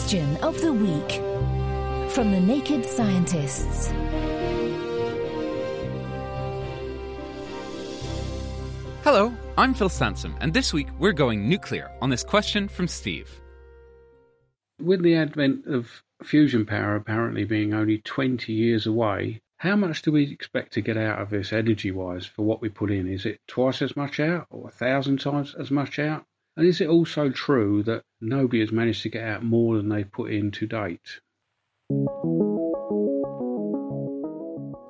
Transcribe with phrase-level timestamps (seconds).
[0.00, 1.12] Question of the week
[2.10, 3.88] from the Naked Scientists.
[9.04, 13.30] Hello, I'm Phil Sansom, and this week we're going nuclear on this question from Steve.
[14.80, 20.12] With the advent of fusion power apparently being only 20 years away, how much do
[20.12, 23.06] we expect to get out of this energy wise for what we put in?
[23.06, 26.24] Is it twice as much out or a thousand times as much out?
[26.56, 30.04] And is it also true that nobody has managed to get out more than they
[30.04, 31.20] put in to date?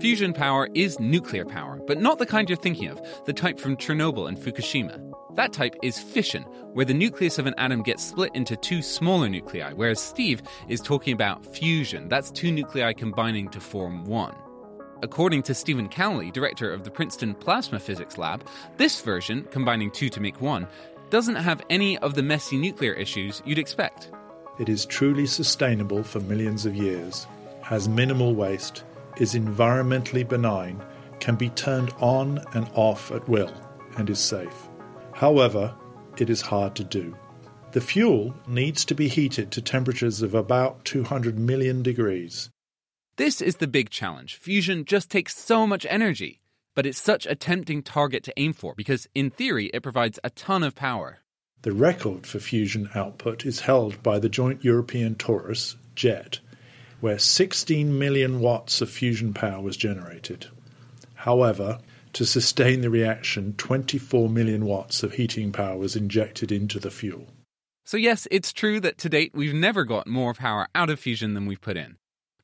[0.00, 3.76] Fusion power is nuclear power, but not the kind you're thinking of, the type from
[3.76, 5.00] Chernobyl and Fukushima.
[5.34, 6.42] That type is fission,
[6.74, 10.80] where the nucleus of an atom gets split into two smaller nuclei, whereas Steve is
[10.80, 12.08] talking about fusion.
[12.08, 14.34] That's two nuclei combining to form one.
[15.02, 18.46] According to Steven Cowley, director of the Princeton Plasma Physics Lab,
[18.78, 20.66] this version, combining two to make one,
[21.10, 24.10] doesn't have any of the messy nuclear issues you'd expect.
[24.58, 27.26] It is truly sustainable for millions of years,
[27.62, 28.84] has minimal waste,
[29.18, 30.82] is environmentally benign,
[31.20, 33.52] can be turned on and off at will,
[33.96, 34.68] and is safe.
[35.12, 35.74] However,
[36.18, 37.16] it is hard to do.
[37.72, 42.50] The fuel needs to be heated to temperatures of about 200 million degrees.
[43.16, 44.36] This is the big challenge.
[44.36, 46.40] Fusion just takes so much energy,
[46.76, 50.30] but it's such a tempting target to aim for because, in theory, it provides a
[50.30, 51.18] ton of power.
[51.62, 56.38] The record for fusion output is held by the Joint European Torus, JET,
[57.00, 60.46] where 16 million watts of fusion power was generated.
[61.14, 61.78] However,
[62.12, 67.26] to sustain the reaction, 24 million watts of heating power was injected into the fuel.
[67.84, 71.32] So, yes, it's true that to date we've never got more power out of fusion
[71.32, 71.96] than we've put in.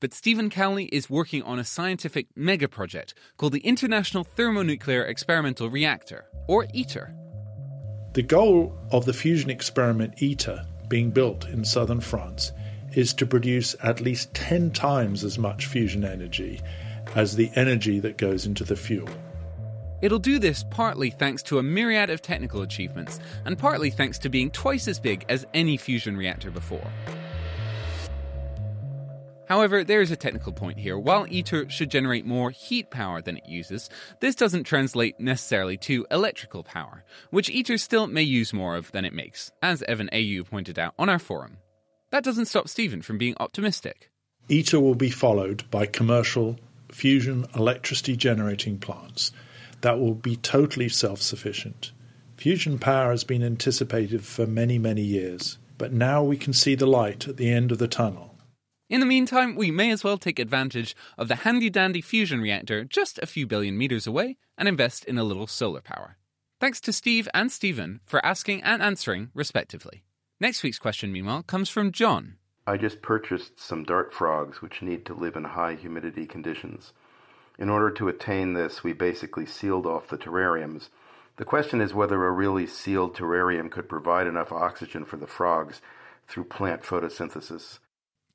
[0.00, 5.68] But Steven Cowley is working on a scientific mega project called the International Thermonuclear Experimental
[5.68, 7.12] Reactor, or ITER.
[8.12, 12.52] The goal of the fusion experiment ITER, being built in southern France,
[12.92, 16.60] is to produce at least 10 times as much fusion energy
[17.16, 19.08] as the energy that goes into the fuel.
[20.00, 24.28] It'll do this partly thanks to a myriad of technical achievements, and partly thanks to
[24.28, 26.86] being twice as big as any fusion reactor before.
[29.48, 30.98] However, there is a technical point here.
[30.98, 33.88] While ITER should generate more heat power than it uses,
[34.20, 39.06] this doesn't translate necessarily to electrical power, which ITER still may use more of than
[39.06, 41.56] it makes, as Evan AU pointed out on our forum.
[42.10, 44.10] That doesn't stop Steven from being optimistic.
[44.50, 46.58] ITER will be followed by commercial
[46.92, 49.32] fusion electricity generating plants
[49.80, 51.92] that will be totally self sufficient.
[52.36, 56.86] Fusion power has been anticipated for many, many years, but now we can see the
[56.86, 58.34] light at the end of the tunnel.
[58.88, 62.84] In the meantime, we may as well take advantage of the handy dandy fusion reactor
[62.84, 66.16] just a few billion meters away and invest in a little solar power.
[66.58, 70.04] Thanks to Steve and Steven for asking and answering, respectively.
[70.40, 72.36] Next week's question, meanwhile, comes from John.
[72.66, 76.94] I just purchased some dart frogs which need to live in high humidity conditions.
[77.58, 80.88] In order to attain this, we basically sealed off the terrariums.
[81.36, 85.82] The question is whether a really sealed terrarium could provide enough oxygen for the frogs
[86.26, 87.80] through plant photosynthesis.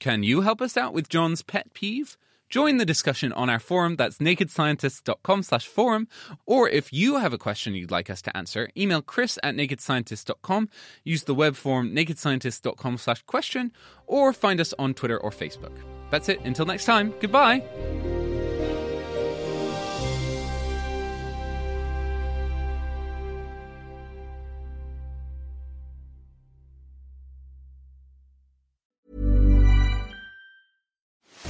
[0.00, 2.16] Can you help us out with John's pet peeve?
[2.48, 6.08] Join the discussion on our forum, that's nakedscientists.com slash forum,
[6.46, 10.68] or if you have a question you'd like us to answer, email chris at nakedscientists.com,
[11.04, 13.70] use the web form nakedscientists.com slash question,
[14.06, 15.76] or find us on Twitter or Facebook.
[16.10, 18.19] That's it, until next time, goodbye!